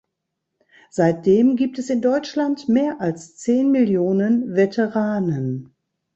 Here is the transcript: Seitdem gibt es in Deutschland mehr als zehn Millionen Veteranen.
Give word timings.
Seitdem 0.89 1.55
gibt 1.55 1.77
es 1.77 1.91
in 1.91 2.01
Deutschland 2.01 2.67
mehr 2.67 2.99
als 2.99 3.37
zehn 3.37 3.69
Millionen 3.69 4.55
Veteranen. 4.55 5.75